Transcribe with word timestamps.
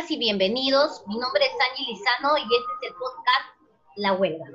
Bienvenidas 0.00 0.10
y 0.10 0.18
bienvenidos. 0.18 1.02
Mi 1.08 1.18
nombre 1.18 1.44
es 1.44 1.52
Angie 1.68 1.86
Lizano 1.86 2.38
y 2.38 2.42
este 2.42 2.72
es 2.80 2.90
el 2.90 2.94
podcast 2.94 3.46
La 3.96 4.12
Huelga. 4.14 4.46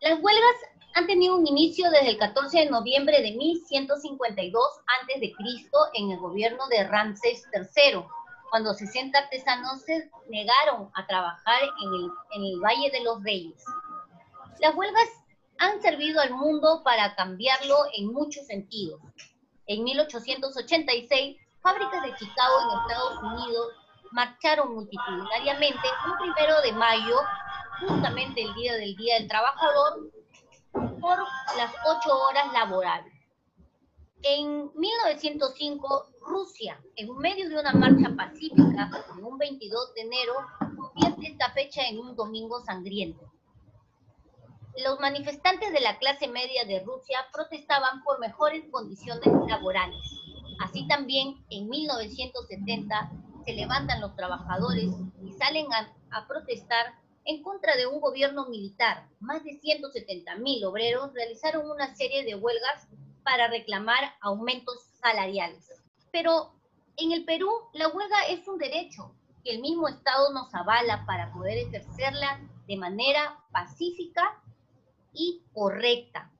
Las 0.00 0.22
huelgas 0.22 0.56
han 0.94 1.06
tenido 1.06 1.36
un 1.36 1.46
inicio 1.46 1.90
desde 1.90 2.08
el 2.08 2.18
14 2.18 2.60
de 2.60 2.70
noviembre 2.70 3.20
de 3.20 3.32
1152 3.32 4.64
a.C. 4.86 5.34
en 5.94 6.12
el 6.12 6.18
gobierno 6.18 6.66
de 6.68 6.84
Ramsés 6.84 7.44
III, 7.52 8.04
cuando 8.48 8.72
60 8.72 9.18
artesanos 9.18 9.82
se 9.82 10.10
negaron 10.30 10.90
a 10.94 11.06
trabajar 11.06 11.60
en 11.82 11.92
el, 11.92 12.10
en 12.30 12.44
el 12.44 12.60
Valle 12.60 12.90
de 12.90 13.02
los 13.02 13.22
Reyes. 13.22 13.62
Las 14.60 14.74
huelgas 14.74 15.08
han 15.58 15.82
servido 15.82 16.22
al 16.22 16.30
mundo 16.30 16.80
para 16.82 17.14
cambiarlo 17.16 17.76
en 17.98 18.14
muchos 18.14 18.46
sentidos. 18.46 19.00
En 19.66 19.84
1886, 19.84 21.36
fábricas 21.60 22.02
de 22.02 22.14
Chicago 22.16 22.54
en 22.62 22.80
Estados 22.80 23.22
Unidos 23.22 23.83
marcharon 24.14 24.72
multitudinariamente 24.72 25.88
un 26.06 26.16
primero 26.18 26.62
de 26.62 26.72
mayo, 26.72 27.16
justamente 27.80 28.42
el 28.42 28.54
día 28.54 28.74
del 28.74 28.94
Día 28.94 29.18
del 29.18 29.26
Trabajador, 29.28 30.08
por 30.72 31.18
las 31.56 31.72
ocho 31.84 32.16
horas 32.16 32.52
laborales. 32.52 33.12
En 34.22 34.70
1905, 34.76 36.06
Rusia, 36.20 36.80
en 36.94 37.16
medio 37.18 37.48
de 37.48 37.58
una 37.58 37.72
marcha 37.72 38.14
pacífica, 38.16 38.88
en 39.18 39.24
un 39.24 39.36
22 39.36 39.94
de 39.94 40.00
enero, 40.02 40.34
convierte 40.76 41.32
esta 41.32 41.50
fecha 41.50 41.82
en 41.82 41.98
un 41.98 42.14
domingo 42.14 42.60
sangriento. 42.60 43.32
Los 44.84 45.00
manifestantes 45.00 45.72
de 45.72 45.80
la 45.80 45.98
clase 45.98 46.28
media 46.28 46.64
de 46.64 46.80
Rusia 46.84 47.18
protestaban 47.32 48.04
por 48.04 48.20
mejores 48.20 48.64
condiciones 48.70 49.26
laborales. 49.48 50.00
Así 50.60 50.86
también, 50.86 51.44
en 51.50 51.68
1970, 51.68 53.10
se 53.44 53.52
levantan 53.52 54.00
los 54.00 54.14
trabajadores 54.16 54.90
y 55.22 55.32
salen 55.32 55.66
a, 55.72 56.26
protestar 56.28 56.94
en 57.24 57.42
contra 57.42 57.76
de 57.76 57.86
un 57.86 58.00
gobierno 58.00 58.46
militar. 58.48 59.08
Más 59.20 59.42
de 59.44 59.58
170 59.58 60.36
mil 60.36 60.64
obreros 60.64 61.12
realizaron 61.12 61.68
una 61.70 61.94
serie 61.94 62.24
de 62.24 62.34
huelgas 62.34 62.86
para 63.22 63.48
reclamar 63.48 64.14
aumentos 64.20 64.76
salariales. 65.00 65.68
Pero 66.12 66.52
en 66.96 67.12
el 67.12 67.24
Perú 67.24 67.50
la 67.72 67.88
huelga 67.88 68.26
es 68.28 68.46
un 68.46 68.58
derecho 68.58 69.12
que 69.42 69.50
el 69.54 69.60
mismo 69.60 69.88
Estado 69.88 70.32
nos 70.32 70.54
avala 70.54 71.04
para 71.06 71.32
poder 71.32 71.58
ejercerla 71.58 72.40
de 72.66 72.76
manera 72.76 73.38
pacífica 73.50 74.40
y 75.12 75.42
correcta. 75.52 76.30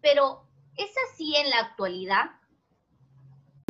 Pero 0.00 0.44
¿es 0.76 0.90
así 1.08 1.36
en 1.36 1.50
la 1.50 1.58
actualidad? 1.58 2.32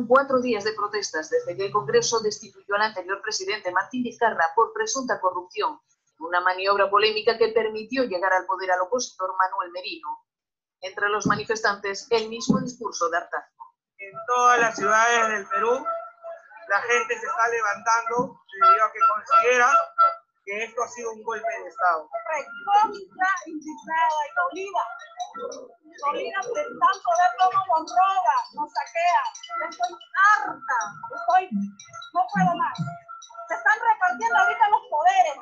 Cuatro 0.07 0.41
días 0.41 0.63
de 0.63 0.73
protestas 0.73 1.29
desde 1.29 1.55
que 1.55 1.65
el 1.65 1.71
Congreso 1.71 2.19
destituyó 2.19 2.75
al 2.75 2.81
anterior 2.81 3.21
presidente 3.21 3.71
Martín 3.71 4.03
Vizcarra 4.03 4.51
por 4.55 4.73
presunta 4.73 5.19
corrupción, 5.19 5.79
una 6.19 6.41
maniobra 6.41 6.89
polémica 6.89 7.37
que 7.37 7.49
permitió 7.49 8.03
llegar 8.03 8.33
al 8.33 8.45
poder 8.45 8.71
al 8.71 8.81
opositor 8.81 9.33
Manuel 9.37 9.71
Merino. 9.71 10.25
Entre 10.81 11.07
los 11.09 11.25
manifestantes, 11.27 12.07
el 12.09 12.29
mismo 12.29 12.59
discurso 12.59 13.09
de 13.09 13.17
hartazgo. 13.17 13.75
En 13.97 14.13
todas 14.27 14.59
las 14.59 14.75
ciudades 14.75 15.29
del 15.29 15.47
Perú, 15.47 15.85
la 16.67 16.81
gente 16.81 17.19
se 17.19 17.25
está 17.25 17.47
levantando 17.49 18.41
debido 18.59 18.85
a 18.85 18.91
que 18.91 18.99
considera 19.13 19.71
que 20.43 20.63
esto 20.65 20.83
ha 20.83 20.87
sido 20.87 21.11
un 21.11 21.23
golpe 21.23 21.47
de 21.47 21.69
Estado. 21.69 22.09
De 25.93 26.31
cómo 27.37 27.79
nos 27.79 27.91
roba, 27.93 28.35
nos 28.55 28.69
saquea. 28.73 29.23
Estoy 29.69 29.93
harta. 30.17 30.79
Estoy, 31.13 31.49
no 32.13 32.21
puedo 32.33 32.55
más. 32.57 32.77
Se 33.47 33.53
están 33.53 33.77
repartiendo 33.77 34.37
ahorita 34.37 34.69
los 34.69 34.81
poderes. 34.89 35.37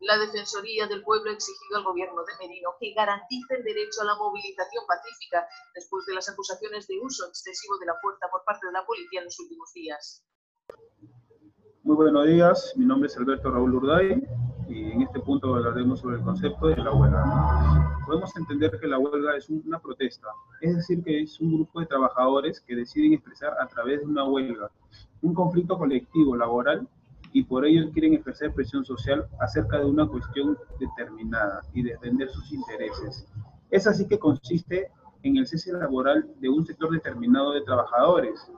La 0.00 0.16
Defensoría 0.18 0.86
del 0.86 1.02
Pueblo 1.02 1.30
ha 1.30 1.34
exigido 1.34 1.78
al 1.78 1.84
gobierno 1.84 2.22
de 2.24 2.32
Merino 2.40 2.70
que 2.80 2.94
garantice 2.94 3.56
el 3.56 3.64
derecho 3.64 4.02
a 4.02 4.04
la 4.04 4.14
movilización 4.14 4.86
pacífica 4.86 5.46
después 5.74 6.06
de 6.06 6.14
las 6.14 6.28
acusaciones 6.28 6.86
de 6.86 6.98
uso 7.02 7.26
excesivo 7.26 7.76
de 7.78 7.86
la 7.86 7.94
fuerza 8.00 8.28
por 8.30 8.44
parte 8.44 8.66
de 8.66 8.72
la 8.72 8.86
policía 8.86 9.20
en 9.20 9.24
los 9.26 9.38
últimos 9.40 9.72
días. 9.74 10.24
Muy 11.82 11.96
buenos 11.96 12.26
días, 12.26 12.72
mi 12.76 12.86
nombre 12.86 13.08
es 13.08 13.16
Alberto 13.16 13.50
Raúl 13.50 13.74
Urday 13.74 14.22
y 14.68 14.92
en 14.92 15.02
este 15.02 15.20
punto 15.20 15.54
hablaremos 15.54 16.00
sobre 16.00 16.16
el 16.16 16.22
concepto 16.22 16.66
de 16.66 16.76
la 16.76 16.92
huelga. 16.92 18.00
Podemos 18.06 18.36
entender 18.36 18.78
que 18.80 18.86
la 18.86 18.98
huelga 18.98 19.36
es 19.36 19.48
una 19.48 19.78
protesta, 19.78 20.28
es 20.60 20.76
decir, 20.76 21.02
que 21.02 21.22
es 21.22 21.40
un 21.40 21.54
grupo 21.54 21.80
de 21.80 21.86
trabajadores 21.86 22.60
que 22.60 22.76
deciden 22.76 23.14
expresar 23.14 23.54
a 23.60 23.66
través 23.66 24.00
de 24.00 24.06
una 24.06 24.24
huelga 24.24 24.70
un 25.22 25.34
conflicto 25.34 25.76
colectivo 25.76 26.36
laboral 26.36 26.86
y 27.32 27.42
por 27.42 27.66
ello 27.66 27.90
quieren 27.92 28.14
ejercer 28.14 28.52
presión 28.52 28.84
social 28.84 29.26
acerca 29.40 29.78
de 29.78 29.84
una 29.84 30.06
cuestión 30.06 30.56
determinada 30.78 31.60
y 31.74 31.82
defender 31.82 32.30
sus 32.30 32.52
intereses. 32.52 33.26
Es 33.70 33.86
así 33.86 34.06
que 34.06 34.18
consiste 34.18 34.90
en 35.22 35.36
el 35.36 35.46
cese 35.46 35.72
laboral 35.72 36.30
de 36.40 36.48
un 36.48 36.64
sector 36.64 36.90
determinado 36.90 37.52
de 37.52 37.62
trabajadores, 37.62 38.50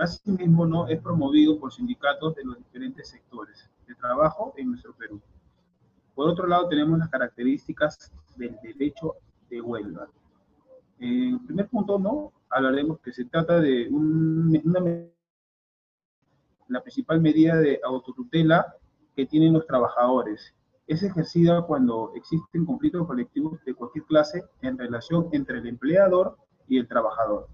Asimismo, 0.00 0.64
no 0.64 0.88
es 0.88 0.98
promovido 0.98 1.58
por 1.58 1.74
sindicatos 1.74 2.34
de 2.34 2.42
los 2.42 2.56
diferentes 2.56 3.08
sectores 3.08 3.68
de 3.86 3.94
trabajo 3.94 4.54
en 4.56 4.70
nuestro 4.70 4.94
Perú. 4.94 5.20
Por 6.20 6.28
otro 6.28 6.46
lado, 6.46 6.68
tenemos 6.68 6.98
las 6.98 7.08
características 7.08 8.12
del 8.36 8.54
derecho 8.62 9.14
de 9.48 9.58
huelga. 9.58 10.06
En 10.98 11.46
primer 11.46 11.66
punto, 11.70 11.98
no, 11.98 12.34
hablaremos 12.50 13.00
que 13.00 13.10
se 13.10 13.24
trata 13.24 13.58
de 13.58 13.88
una, 13.88 14.82
la 16.68 16.82
principal 16.82 17.22
medida 17.22 17.56
de 17.56 17.80
autotutela 17.82 18.76
que 19.16 19.24
tienen 19.24 19.54
los 19.54 19.66
trabajadores. 19.66 20.54
Es 20.86 21.02
ejercida 21.02 21.62
cuando 21.62 22.12
existen 22.14 22.66
conflictos 22.66 23.06
colectivos 23.06 23.58
de 23.64 23.72
cualquier 23.72 24.04
clase 24.04 24.44
en 24.60 24.76
relación 24.76 25.30
entre 25.32 25.60
el 25.60 25.68
empleador 25.68 26.36
y 26.68 26.76
el 26.76 26.86
trabajador 26.86 27.48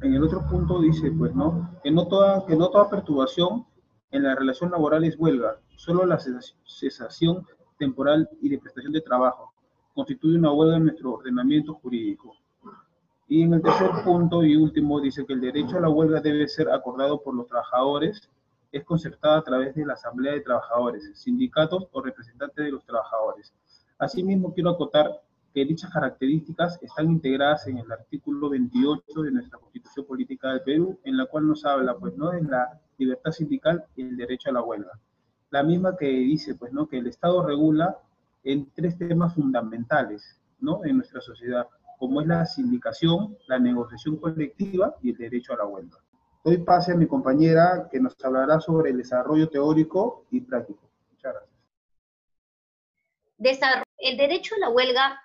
en 0.00 0.14
el 0.14 0.24
otro 0.24 0.44
punto 0.50 0.80
dice, 0.80 1.12
pues, 1.12 1.32
¿no? 1.32 1.78
Que 1.84 1.92
no 1.92 2.08
toda, 2.08 2.44
que 2.44 2.56
no 2.56 2.70
toda 2.70 2.90
perturbación 2.90 3.64
en 4.10 4.24
la 4.24 4.34
relación 4.34 4.72
laboral 4.72 5.04
es 5.04 5.16
huelga, 5.16 5.60
solo 5.76 6.06
la 6.06 6.18
cesación 6.64 7.46
temporal 7.78 8.28
y 8.40 8.48
de 8.48 8.58
prestación 8.58 8.92
de 8.92 9.00
trabajo 9.00 9.52
constituye 9.94 10.38
una 10.38 10.52
huelga 10.52 10.76
en 10.76 10.84
nuestro 10.84 11.14
ordenamiento 11.14 11.74
jurídico. 11.74 12.34
Y 13.28 13.42
en 13.42 13.54
el 13.54 13.62
tercer 13.62 13.90
punto 14.04 14.44
y 14.44 14.56
último 14.56 15.00
dice 15.00 15.24
que 15.24 15.32
el 15.32 15.40
derecho 15.40 15.78
a 15.78 15.80
la 15.80 15.88
huelga 15.88 16.20
debe 16.20 16.46
ser 16.48 16.70
acordado 16.70 17.22
por 17.22 17.34
los 17.34 17.46
trabajadores, 17.46 18.28
es 18.70 18.84
concertada 18.84 19.38
a 19.38 19.42
través 19.42 19.74
de 19.74 19.84
la 19.84 19.94
Asamblea 19.94 20.32
de 20.32 20.40
Trabajadores, 20.40 21.10
sindicatos 21.14 21.86
o 21.92 22.02
representantes 22.02 22.64
de 22.64 22.70
los 22.70 22.84
trabajadores. 22.84 23.52
Asimismo, 23.98 24.52
quiero 24.54 24.70
acotar 24.70 25.20
que 25.52 25.64
dichas 25.64 25.90
características 25.92 26.82
están 26.82 27.10
integradas 27.10 27.66
en 27.66 27.78
el 27.78 27.92
artículo 27.92 28.48
28 28.48 29.22
de 29.22 29.30
nuestra 29.30 29.58
Constitución 29.58 30.06
Política 30.06 30.48
del 30.48 30.62
Perú, 30.62 30.98
en 31.04 31.16
la 31.18 31.26
cual 31.26 31.46
nos 31.46 31.64
habla, 31.64 31.94
pues, 31.96 32.16
¿no?, 32.16 32.30
de 32.30 32.42
la 32.42 32.80
libertad 32.96 33.30
sindical 33.32 33.84
y 33.94 34.02
el 34.02 34.16
derecho 34.16 34.48
a 34.48 34.52
la 34.52 34.62
huelga. 34.62 34.92
La 35.52 35.62
misma 35.62 35.96
que 35.96 36.06
dice, 36.06 36.56
pues, 36.56 36.72
¿no?, 36.72 36.88
que 36.88 36.98
el 36.98 37.06
Estado 37.06 37.46
regula 37.46 37.96
en 38.42 38.72
tres 38.72 38.98
temas 38.98 39.34
fundamentales, 39.34 40.40
¿no?, 40.58 40.84
en 40.84 40.96
nuestra 40.96 41.20
sociedad, 41.20 41.68
como 41.98 42.20
es 42.20 42.26
la 42.26 42.44
sindicación, 42.44 43.38
la 43.46 43.60
negociación 43.60 44.16
colectiva 44.16 44.96
y 45.00 45.10
el 45.10 45.16
derecho 45.16 45.52
a 45.52 45.58
la 45.58 45.66
huelga. 45.66 45.98
Doy 46.44 46.58
pase 46.58 46.92
a 46.92 46.96
mi 46.96 47.06
compañera 47.06 47.88
que 47.88 48.00
nos 48.00 48.16
hablará 48.24 48.58
sobre 48.58 48.90
el 48.90 48.96
desarrollo 48.96 49.48
teórico 49.48 50.24
y 50.32 50.40
práctico. 50.40 50.90
Muchas 51.12 51.34
gracias. 53.38 53.86
El 53.98 54.16
derecho 54.16 54.56
a 54.56 54.58
la 54.58 54.70
huelga 54.70 55.20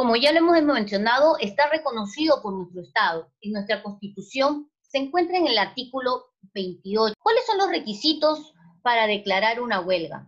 como 0.00 0.16
ya 0.16 0.32
lo 0.32 0.38
hemos 0.38 0.62
mencionado, 0.62 1.36
está 1.40 1.68
reconocido 1.68 2.40
por 2.40 2.54
nuestro 2.54 2.80
Estado. 2.80 3.30
y 3.38 3.50
nuestra 3.50 3.82
Constitución 3.82 4.70
se 4.80 4.96
encuentra 4.96 5.36
en 5.36 5.46
el 5.46 5.58
artículo 5.58 6.30
28. 6.54 7.14
¿Cuáles 7.20 7.44
son 7.44 7.58
los 7.58 7.68
requisitos 7.68 8.54
para 8.82 9.06
declarar 9.06 9.60
una 9.60 9.80
huelga? 9.80 10.26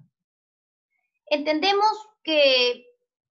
Entendemos 1.27 1.91
que 2.23 2.87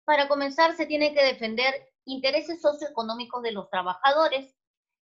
para 0.04 0.28
comenzar 0.28 0.76
se 0.76 0.86
tiene 0.86 1.14
que 1.14 1.22
defender 1.22 1.74
intereses 2.04 2.60
socioeconómicos 2.62 3.42
de 3.42 3.52
los 3.52 3.68
trabajadores, 3.70 4.54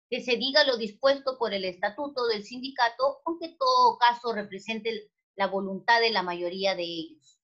que 0.09 0.23
se 0.23 0.37
diga 0.37 0.65
lo 0.65 0.77
dispuesto 0.77 1.39
por 1.39 1.53
el 1.53 1.65
estatuto 1.65 2.27
del 2.27 2.45
sindicato, 2.45 3.21
aunque 3.27 3.57
todo 3.59 3.99
caso 3.99 4.33
represente 4.33 5.11
la 5.35 5.49
voluntad 5.49 6.01
de 6.01 6.11
la 6.11 6.23
mayoría 6.23 6.75
de 6.75 6.85
ellos. 6.85 7.39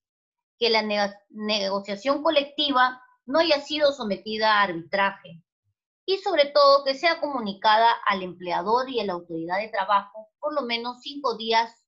Que 0.58 0.70
la 0.70 0.82
negociación 1.31 2.22
colectiva 2.22 3.02
no 3.26 3.38
haya 3.38 3.61
sido 3.61 3.93
sometida 3.93 4.55
a 4.55 4.62
arbitraje 4.62 5.43
y 6.06 6.19
sobre 6.19 6.46
todo 6.46 6.84
que 6.84 6.94
sea 6.94 7.20
comunicada 7.20 7.93
al 8.06 8.22
empleador 8.22 8.90
y 8.90 9.00
a 9.00 9.05
la 9.05 9.12
autoridad 9.12 9.58
de 9.58 9.69
trabajo 9.69 10.28
por 10.40 10.55
lo 10.55 10.62
menos 10.62 11.00
cinco 11.02 11.37
días 11.37 11.80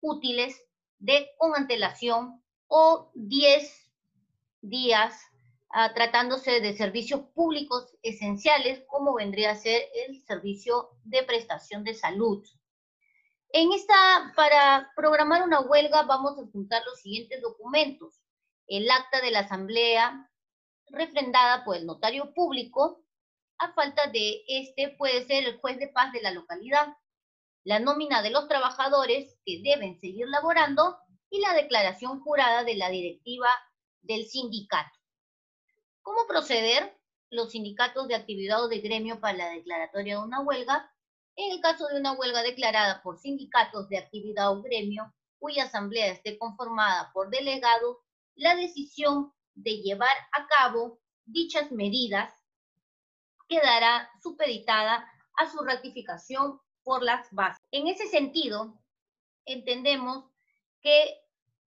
útiles 0.00 0.60
de 0.98 1.28
con 1.38 1.54
antelación 1.54 2.42
o 2.68 3.10
diez 3.14 3.90
días 4.60 5.20
ah, 5.70 5.92
tratándose 5.94 6.60
de 6.60 6.76
servicios 6.76 7.20
públicos 7.34 7.96
esenciales 8.02 8.82
como 8.88 9.14
vendría 9.14 9.52
a 9.52 9.56
ser 9.56 9.82
el 10.06 10.22
servicio 10.24 10.90
de 11.04 11.22
prestación 11.22 11.84
de 11.84 11.94
salud. 11.94 12.44
En 13.50 13.72
esta, 13.72 14.32
para 14.34 14.92
programar 14.96 15.42
una 15.42 15.60
huelga 15.60 16.02
vamos 16.02 16.38
a 16.38 16.50
juntar 16.50 16.82
los 16.84 17.00
siguientes 17.00 17.40
documentos. 17.40 18.20
El 18.66 18.90
acta 18.90 19.20
de 19.20 19.30
la 19.30 19.40
asamblea 19.40 20.30
refrendada 20.88 21.64
por 21.64 21.76
el 21.76 21.86
notario 21.86 22.34
público. 22.34 23.02
A 23.58 23.72
falta 23.72 24.08
de 24.08 24.42
este 24.48 24.90
puede 24.98 25.24
ser 25.24 25.44
el 25.44 25.58
juez 25.58 25.78
de 25.78 25.88
paz 25.88 26.12
de 26.12 26.20
la 26.20 26.32
localidad. 26.32 26.88
La 27.66 27.80
nómina 27.80 28.22
de 28.22 28.30
los 28.30 28.46
trabajadores 28.46 29.36
que 29.44 29.60
deben 29.60 29.98
seguir 29.98 30.28
laborando 30.28 30.98
y 31.30 31.40
la 31.40 31.52
declaración 31.52 32.20
jurada 32.20 32.62
de 32.62 32.76
la 32.76 32.90
directiva 32.90 33.48
del 34.02 34.24
sindicato. 34.26 34.96
¿Cómo 36.00 36.28
proceder? 36.28 36.96
Los 37.28 37.50
sindicatos 37.50 38.06
de 38.06 38.14
actividad 38.14 38.62
o 38.62 38.68
de 38.68 38.78
gremio 38.78 39.18
para 39.18 39.36
la 39.36 39.48
declaratoria 39.48 40.14
de 40.14 40.22
una 40.22 40.42
huelga 40.42 40.92
en 41.34 41.50
el 41.50 41.60
caso 41.60 41.88
de 41.88 41.98
una 41.98 42.12
huelga 42.12 42.44
declarada 42.44 43.02
por 43.02 43.18
sindicatos 43.18 43.88
de 43.88 43.98
actividad 43.98 44.52
o 44.52 44.62
gremio, 44.62 45.12
cuya 45.40 45.64
asamblea 45.64 46.12
esté 46.12 46.38
conformada 46.38 47.10
por 47.12 47.30
delegados, 47.30 47.96
la 48.36 48.54
decisión 48.54 49.32
de 49.54 49.78
llevar 49.82 50.16
a 50.30 50.46
cabo 50.46 51.00
dichas 51.24 51.72
medidas 51.72 52.32
quedará 53.48 54.08
supeditada 54.22 55.04
a 55.34 55.50
su 55.50 55.64
ratificación 55.64 56.60
por 56.86 57.02
las 57.02 57.26
bases. 57.32 57.60
En 57.72 57.88
ese 57.88 58.06
sentido, 58.06 58.80
entendemos 59.44 60.30
que 60.80 61.18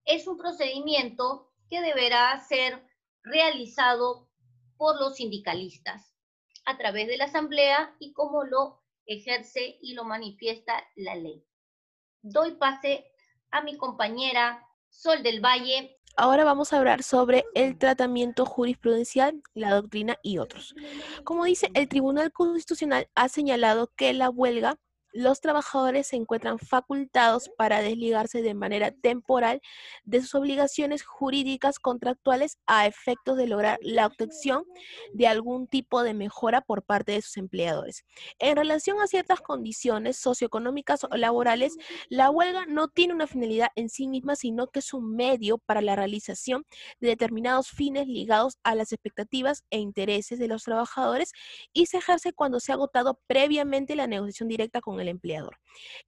es 0.06 0.26
un 0.26 0.38
procedimiento 0.38 1.52
que 1.68 1.82
deberá 1.82 2.40
ser 2.40 2.82
realizado 3.22 4.30
por 4.78 4.98
los 4.98 5.16
sindicalistas 5.16 6.16
a 6.64 6.78
través 6.78 7.06
de 7.06 7.18
la 7.18 7.26
asamblea 7.26 7.94
y 7.98 8.14
como 8.14 8.44
lo 8.44 8.80
ejerce 9.04 9.78
y 9.82 9.92
lo 9.92 10.04
manifiesta 10.04 10.82
la 10.96 11.14
ley. 11.16 11.44
Doy 12.22 12.52
pase 12.52 13.04
a 13.50 13.60
mi 13.60 13.76
compañera 13.76 14.66
Sol 14.88 15.22
del 15.22 15.44
Valle. 15.44 15.98
Ahora 16.16 16.44
vamos 16.44 16.72
a 16.72 16.78
hablar 16.78 17.02
sobre 17.02 17.44
el 17.54 17.76
tratamiento 17.76 18.46
jurisprudencial, 18.46 19.42
la 19.52 19.74
doctrina 19.74 20.16
y 20.22 20.38
otros. 20.38 20.74
Como 21.24 21.44
dice, 21.44 21.70
el 21.74 21.90
Tribunal 21.90 22.32
Constitucional 22.32 23.10
ha 23.14 23.28
señalado 23.28 23.92
que 23.94 24.14
la 24.14 24.30
huelga 24.30 24.78
los 25.12 25.40
trabajadores 25.40 26.08
se 26.08 26.16
encuentran 26.16 26.58
facultados 26.58 27.50
para 27.56 27.82
desligarse 27.82 28.42
de 28.42 28.54
manera 28.54 28.92
temporal 28.92 29.60
de 30.04 30.20
sus 30.20 30.34
obligaciones 30.34 31.02
jurídicas 31.02 31.78
contractuales 31.78 32.58
a 32.66 32.86
efectos 32.86 33.36
de 33.36 33.46
lograr 33.46 33.78
la 33.82 34.06
obtención 34.06 34.64
de 35.12 35.26
algún 35.26 35.66
tipo 35.66 36.02
de 36.02 36.14
mejora 36.14 36.60
por 36.60 36.82
parte 36.82 37.12
de 37.12 37.22
sus 37.22 37.36
empleadores. 37.36 38.04
En 38.38 38.56
relación 38.56 39.00
a 39.00 39.06
ciertas 39.06 39.40
condiciones 39.40 40.16
socioeconómicas 40.16 41.04
o 41.04 41.16
laborales, 41.16 41.76
la 42.08 42.30
huelga 42.30 42.66
no 42.66 42.88
tiene 42.88 43.14
una 43.14 43.26
finalidad 43.26 43.68
en 43.76 43.88
sí 43.88 44.06
misma, 44.06 44.36
sino 44.36 44.68
que 44.68 44.80
es 44.80 44.92
un 44.94 45.14
medio 45.14 45.58
para 45.58 45.80
la 45.80 45.96
realización 45.96 46.64
de 47.00 47.08
determinados 47.08 47.70
fines 47.70 48.06
ligados 48.06 48.58
a 48.62 48.74
las 48.74 48.92
expectativas 48.92 49.64
e 49.70 49.78
intereses 49.78 50.38
de 50.38 50.48
los 50.48 50.64
trabajadores 50.64 51.32
y 51.72 51.86
se 51.86 51.98
ejerce 51.98 52.32
cuando 52.32 52.60
se 52.60 52.72
ha 52.72 52.74
agotado 52.74 53.20
previamente 53.26 53.96
la 53.96 54.06
negociación 54.06 54.48
directa 54.48 54.80
con 54.80 54.99
el 55.00 55.08
empleador. 55.08 55.58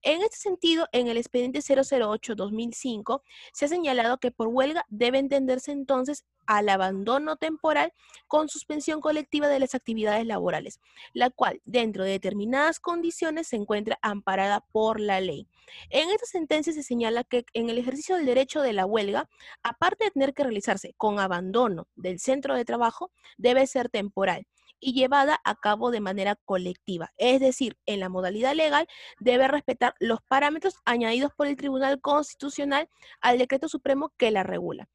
En 0.02 0.22
este 0.22 0.36
sentido, 0.36 0.88
en 0.92 1.08
el 1.08 1.16
expediente 1.16 1.60
008-2005 1.60 3.22
se 3.52 3.64
ha 3.64 3.68
señalado 3.68 4.18
que 4.18 4.30
por 4.30 4.48
huelga 4.48 4.84
debe 4.88 5.18
entenderse 5.18 5.72
entonces 5.72 6.24
al 6.46 6.68
abandono 6.68 7.36
temporal 7.36 7.92
con 8.26 8.48
suspensión 8.48 9.00
colectiva 9.00 9.48
de 9.48 9.60
las 9.60 9.74
actividades 9.74 10.26
laborales, 10.26 10.80
la 11.12 11.30
cual 11.30 11.60
dentro 11.64 12.04
de 12.04 12.10
determinadas 12.10 12.80
condiciones 12.80 13.48
se 13.48 13.56
encuentra 13.56 13.98
amparada 14.02 14.64
por 14.72 15.00
la 15.00 15.20
ley. 15.20 15.46
En 15.90 16.10
esta 16.10 16.26
sentencia 16.26 16.72
se 16.72 16.82
señala 16.82 17.24
que 17.24 17.44
en 17.54 17.70
el 17.70 17.78
ejercicio 17.78 18.16
del 18.16 18.26
derecho 18.26 18.62
de 18.62 18.72
la 18.72 18.86
huelga, 18.86 19.28
aparte 19.62 20.04
de 20.04 20.10
tener 20.10 20.34
que 20.34 20.44
realizarse 20.44 20.94
con 20.96 21.19
abandono 21.19 21.88
del 21.94 22.19
centro 22.19 22.54
de 22.54 22.64
trabajo, 22.64 23.10
debe 23.36 23.66
ser 23.66 23.88
temporal 23.88 24.46
y 24.82 24.92
llevada 24.92 25.40
a 25.44 25.54
cabo 25.54 25.92
de 25.92 26.00
manera 26.00 26.34
colectiva. 26.44 27.12
Es 27.16 27.40
decir, 27.40 27.78
en 27.86 28.00
la 28.00 28.08
modalidad 28.08 28.54
legal 28.54 28.88
debe 29.20 29.46
respetar 29.46 29.94
los 30.00 30.20
parámetros 30.22 30.74
añadidos 30.84 31.30
por 31.36 31.46
el 31.46 31.56
Tribunal 31.56 32.00
Constitucional 32.00 32.88
al 33.20 33.38
decreto 33.38 33.68
supremo 33.68 34.12
que 34.18 34.32
la 34.32 34.42
regula. 34.42 34.88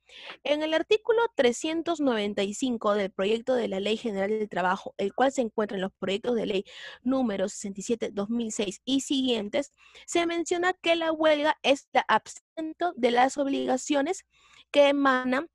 En 0.43 0.61
el 0.61 0.73
artículo 0.73 1.21
395 1.35 2.95
del 2.95 3.11
proyecto 3.11 3.55
de 3.55 3.69
la 3.69 3.79
Ley 3.79 3.95
General 3.95 4.29
del 4.29 4.49
Trabajo, 4.49 4.93
el 4.97 5.13
cual 5.13 5.31
se 5.31 5.41
encuentra 5.41 5.77
en 5.77 5.81
los 5.81 5.93
proyectos 5.97 6.35
de 6.35 6.45
ley 6.45 6.65
número 7.01 7.45
67-2006 7.45 8.81
y 8.83 9.01
siguientes, 9.01 9.71
se 10.05 10.25
menciona 10.25 10.66
que 10.73 10.95
la 10.95 11.11
huelga 11.11 11.57
es 11.63 11.87
la 11.93 12.05
absento 12.07 12.93
de 12.95 13.11
las 13.11 13.37
obligaciones 13.37 14.25
que 14.71 14.89
emanan 14.89 15.49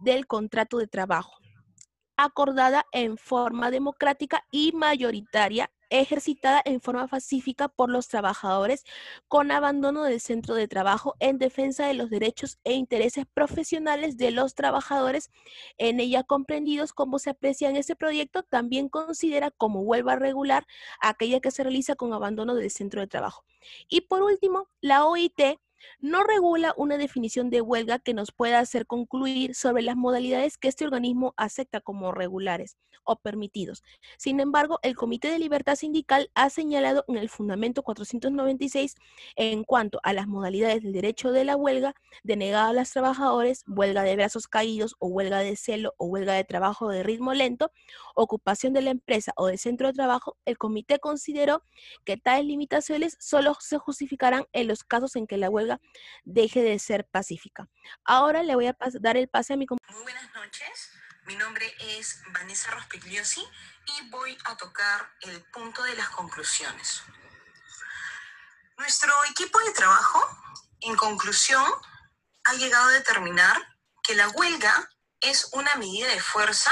del 0.00 0.26
contrato 0.26 0.78
de 0.78 0.86
trabajo 0.86 1.38
acordada 2.16 2.86
en 2.92 3.18
forma 3.18 3.70
democrática 3.70 4.44
y 4.50 4.72
mayoritaria, 4.72 5.70
ejercitada 5.90 6.62
en 6.64 6.80
forma 6.80 7.06
pacífica 7.06 7.68
por 7.68 7.90
los 7.90 8.08
trabajadores 8.08 8.84
con 9.28 9.50
abandono 9.50 10.04
del 10.04 10.20
centro 10.20 10.54
de 10.54 10.68
trabajo 10.68 11.14
en 11.20 11.38
defensa 11.38 11.86
de 11.86 11.94
los 11.94 12.10
derechos 12.10 12.58
e 12.64 12.74
intereses 12.74 13.24
profesionales 13.32 14.16
de 14.16 14.30
los 14.30 14.54
trabajadores 14.54 15.30
en 15.78 16.00
ella 16.00 16.22
comprendidos 16.22 16.92
como 16.92 17.18
se 17.18 17.30
aprecia 17.30 17.68
en 17.68 17.76
este 17.76 17.96
proyecto 17.96 18.42
también 18.42 18.88
considera 18.88 19.50
como 19.50 19.80
huelga 19.80 20.16
regular 20.16 20.66
aquella 21.00 21.40
que 21.40 21.50
se 21.50 21.62
realiza 21.62 21.96
con 21.96 22.12
abandono 22.12 22.54
del 22.54 22.70
centro 22.70 23.00
de 23.00 23.06
trabajo. 23.06 23.44
Y 23.88 24.02
por 24.02 24.22
último, 24.22 24.68
la 24.80 25.06
OIT 25.06 25.58
no 26.00 26.24
regula 26.24 26.74
una 26.76 26.98
definición 26.98 27.50
de 27.50 27.60
huelga 27.60 27.98
que 27.98 28.14
nos 28.14 28.32
pueda 28.32 28.58
hacer 28.58 28.86
concluir 28.86 29.54
sobre 29.54 29.82
las 29.82 29.96
modalidades 29.96 30.58
que 30.58 30.68
este 30.68 30.84
organismo 30.84 31.34
acepta 31.36 31.80
como 31.80 32.12
regulares 32.12 32.76
o 33.04 33.16
permitidos. 33.16 33.82
Sin 34.18 34.40
embargo, 34.40 34.78
el 34.82 34.96
Comité 34.96 35.30
de 35.30 35.38
Libertad 35.38 35.76
Sindical 35.76 36.30
ha 36.34 36.50
señalado 36.50 37.04
en 37.08 37.16
el 37.16 37.28
Fundamento 37.28 37.82
496 37.82 38.96
en 39.36 39.64
cuanto 39.64 40.00
a 40.02 40.12
las 40.12 40.26
modalidades 40.26 40.82
del 40.82 40.92
derecho 40.92 41.32
de 41.32 41.44
la 41.44 41.56
huelga 41.56 41.94
denegada 42.22 42.68
a 42.70 42.72
los 42.72 42.90
trabajadores, 42.90 43.64
huelga 43.66 44.02
de 44.02 44.16
brazos 44.16 44.48
caídos 44.48 44.96
o 44.98 45.08
huelga 45.08 45.38
de 45.38 45.56
celo 45.56 45.94
o 45.98 46.06
huelga 46.06 46.34
de 46.34 46.44
trabajo 46.44 46.88
de 46.88 47.02
ritmo 47.02 47.32
lento, 47.32 47.70
ocupación 48.14 48.72
de 48.72 48.82
la 48.82 48.90
empresa 48.90 49.32
o 49.36 49.46
del 49.46 49.58
centro 49.58 49.86
de 49.86 49.94
trabajo, 49.94 50.36
el 50.44 50.58
comité 50.58 50.98
consideró 50.98 51.62
que 52.04 52.16
tales 52.16 52.46
limitaciones 52.46 53.16
solo 53.20 53.56
se 53.60 53.78
justificarán 53.78 54.44
en 54.52 54.68
los 54.68 54.84
casos 54.84 55.16
en 55.16 55.26
que 55.26 55.36
la 55.36 55.50
huelga 55.50 55.65
deje 56.24 56.62
de 56.62 56.78
ser 56.78 57.06
pacífica. 57.06 57.68
Ahora 58.04 58.42
le 58.42 58.54
voy 58.54 58.66
a 58.66 58.76
dar 59.00 59.16
el 59.16 59.28
pase 59.28 59.54
a 59.54 59.56
mi 59.56 59.66
compañero. 59.66 59.96
Muy 59.96 60.12
buenas 60.12 60.34
noches. 60.34 60.90
Mi 61.26 61.34
nombre 61.36 61.74
es 61.80 62.22
Vanessa 62.32 62.70
Rospigliosi 62.70 63.44
y 63.86 64.10
voy 64.10 64.38
a 64.44 64.56
tocar 64.56 65.10
el 65.22 65.42
punto 65.50 65.82
de 65.82 65.96
las 65.96 66.08
conclusiones. 66.10 67.02
Nuestro 68.78 69.12
equipo 69.30 69.58
de 69.60 69.72
trabajo, 69.72 70.20
en 70.82 70.94
conclusión, 70.96 71.64
ha 72.44 72.54
llegado 72.54 72.90
a 72.90 72.92
determinar 72.92 73.56
que 74.02 74.14
la 74.14 74.28
huelga 74.28 74.88
es 75.20 75.48
una 75.52 75.74
medida 75.76 76.08
de 76.08 76.20
fuerza 76.20 76.70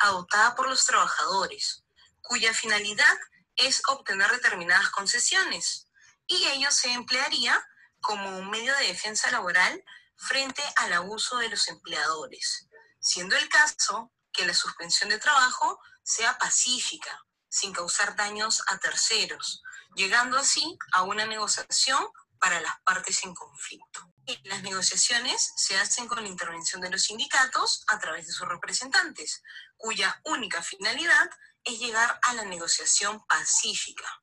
adoptada 0.00 0.54
por 0.54 0.68
los 0.68 0.84
trabajadores, 0.84 1.84
cuya 2.20 2.52
finalidad 2.52 3.18
es 3.56 3.82
obtener 3.88 4.30
determinadas 4.32 4.90
concesiones, 4.90 5.88
y 6.26 6.44
ello 6.48 6.70
se 6.70 6.92
emplearía 6.92 7.64
como 8.04 8.38
un 8.38 8.50
medio 8.50 8.76
de 8.76 8.88
defensa 8.88 9.30
laboral 9.30 9.82
frente 10.16 10.62
al 10.76 10.92
abuso 10.92 11.38
de 11.38 11.48
los 11.48 11.66
empleadores, 11.68 12.68
siendo 13.00 13.34
el 13.36 13.48
caso 13.48 14.12
que 14.32 14.46
la 14.46 14.54
suspensión 14.54 15.08
de 15.10 15.18
trabajo 15.18 15.80
sea 16.02 16.36
pacífica, 16.38 17.24
sin 17.48 17.72
causar 17.72 18.14
daños 18.14 18.62
a 18.66 18.78
terceros, 18.78 19.62
llegando 19.96 20.38
así 20.38 20.78
a 20.92 21.02
una 21.02 21.24
negociación 21.24 22.06
para 22.38 22.60
las 22.60 22.78
partes 22.84 23.24
en 23.24 23.34
conflicto. 23.34 24.12
las 24.44 24.62
negociaciones 24.62 25.52
se 25.56 25.76
hacen 25.78 26.06
con 26.06 26.22
la 26.22 26.28
intervención 26.28 26.80
de 26.82 26.90
los 26.90 27.04
sindicatos 27.04 27.84
a 27.88 27.98
través 27.98 28.26
de 28.26 28.32
sus 28.32 28.46
representantes, 28.46 29.42
cuya 29.76 30.20
única 30.24 30.62
finalidad 30.62 31.30
es 31.62 31.78
llegar 31.78 32.18
a 32.22 32.34
la 32.34 32.44
negociación 32.44 33.24
pacífica, 33.26 34.22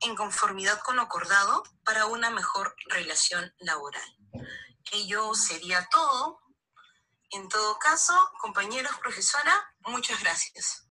en 0.00 0.16
conformidad 0.16 0.80
con 0.80 0.96
lo 0.96 1.02
acordado 1.02 1.62
para 1.84 2.06
una 2.06 2.30
mejor 2.30 2.74
relación 2.86 3.52
laboral. 3.58 4.16
Ello 4.92 5.34
sería 5.34 5.86
todo. 5.90 6.40
En 7.30 7.48
todo 7.48 7.78
caso, 7.78 8.14
compañeros, 8.40 8.92
profesora, 8.98 9.52
muchas 9.80 10.20
gracias. 10.20 10.86